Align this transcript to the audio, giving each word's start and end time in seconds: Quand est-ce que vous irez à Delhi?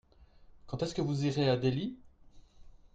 Quand 0.65 0.81
est-ce 0.81 0.95
que 0.95 1.01
vous 1.03 1.25
irez 1.27 1.47
à 1.47 1.57
Delhi? 1.57 1.95